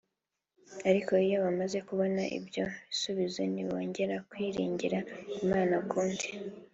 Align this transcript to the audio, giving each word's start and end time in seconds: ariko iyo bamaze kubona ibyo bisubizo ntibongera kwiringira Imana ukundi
ariko 0.89 1.11
iyo 1.25 1.37
bamaze 1.45 1.77
kubona 1.87 2.21
ibyo 2.37 2.65
bisubizo 2.89 3.41
ntibongera 3.51 4.15
kwiringira 4.29 4.99
Imana 5.43 5.73
ukundi 5.83 6.27